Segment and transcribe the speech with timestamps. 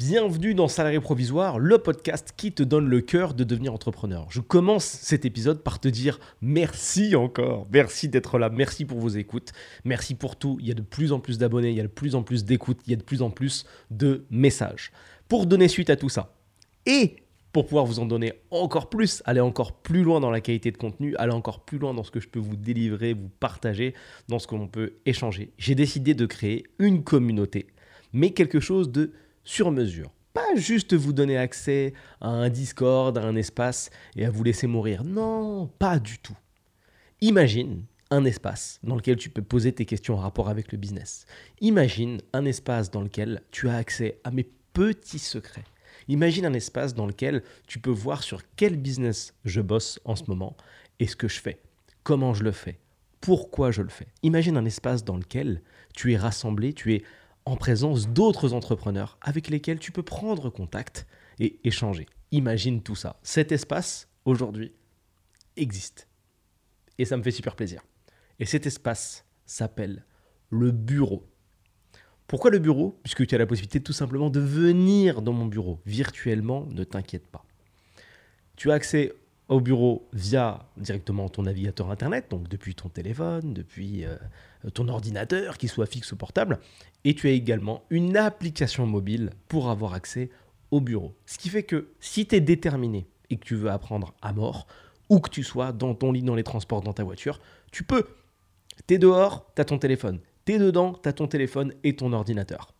[0.00, 4.26] Bienvenue dans Salarié Provisoire, le podcast qui te donne le cœur de devenir entrepreneur.
[4.30, 9.10] Je commence cet épisode par te dire merci encore, merci d'être là, merci pour vos
[9.10, 9.52] écoutes,
[9.84, 10.56] merci pour tout.
[10.58, 12.46] Il y a de plus en plus d'abonnés, il y a de plus en plus
[12.46, 14.90] d'écoutes, il y a de plus en plus de messages.
[15.28, 16.34] Pour donner suite à tout ça
[16.86, 17.16] et
[17.52, 20.78] pour pouvoir vous en donner encore plus, aller encore plus loin dans la qualité de
[20.78, 23.92] contenu, aller encore plus loin dans ce que je peux vous délivrer, vous partager,
[24.28, 27.66] dans ce que l'on peut échanger, j'ai décidé de créer une communauté,
[28.14, 29.12] mais quelque chose de
[29.44, 30.12] sur mesure.
[30.32, 34.66] Pas juste vous donner accès à un Discord, à un espace et à vous laisser
[34.66, 35.02] mourir.
[35.02, 36.36] Non, pas du tout.
[37.20, 41.26] Imagine un espace dans lequel tu peux poser tes questions en rapport avec le business.
[41.60, 45.64] Imagine un espace dans lequel tu as accès à mes petits secrets.
[46.08, 50.24] Imagine un espace dans lequel tu peux voir sur quel business je bosse en ce
[50.28, 50.56] moment
[50.98, 51.60] et ce que je fais,
[52.02, 52.78] comment je le fais,
[53.20, 54.08] pourquoi je le fais?
[54.22, 55.62] Imagine un espace dans lequel
[55.94, 57.04] tu es rassemblé, tu es
[57.50, 61.06] en présence d'autres entrepreneurs avec lesquels tu peux prendre contact
[61.40, 62.06] et échanger.
[62.30, 63.18] Imagine tout ça.
[63.24, 64.72] Cet espace, aujourd'hui,
[65.56, 66.06] existe.
[66.98, 67.82] Et ça me fait super plaisir.
[68.38, 70.04] Et cet espace s'appelle
[70.48, 71.26] le bureau.
[72.28, 73.00] Pourquoi le bureau?
[73.02, 77.26] Puisque tu as la possibilité tout simplement de venir dans mon bureau virtuellement, ne t'inquiète
[77.26, 77.44] pas.
[78.54, 79.12] Tu as accès
[79.50, 84.16] au bureau via directement ton navigateur internet, donc depuis ton téléphone, depuis euh,
[84.72, 86.60] ton ordinateur, qu'il soit fixe ou portable,
[87.04, 90.30] et tu as également une application mobile pour avoir accès
[90.70, 91.16] au bureau.
[91.26, 94.68] Ce qui fait que si tu es déterminé et que tu veux apprendre à mort,
[95.08, 97.40] où que tu sois, dans ton lit, dans les transports, dans ta voiture,
[97.72, 98.04] tu peux.
[98.86, 100.20] Tu es dehors, tu as ton téléphone.
[100.46, 102.72] Tu es dedans, tu as ton téléphone et ton ordinateur.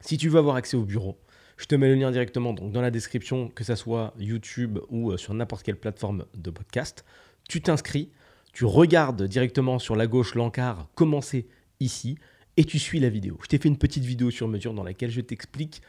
[0.00, 1.20] Si tu veux avoir accès au bureau,
[1.58, 5.10] je te mets le lien directement donc dans la description, que ce soit YouTube ou
[5.10, 7.04] euh, sur n'importe quelle plateforme de podcast.
[7.48, 8.10] Tu t'inscris,
[8.52, 11.48] tu regardes directement sur la gauche l'encart commencer
[11.80, 12.16] ici
[12.56, 13.38] et tu suis la vidéo.
[13.42, 15.82] Je t'ai fait une petite vidéo sur mesure dans laquelle je t'explique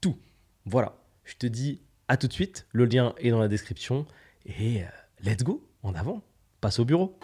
[0.00, 0.18] tout.
[0.66, 4.06] Voilà, je te dis à tout de suite, le lien est dans la description
[4.44, 4.86] et euh,
[5.24, 6.22] let's go, en avant,
[6.60, 7.18] passe au bureau.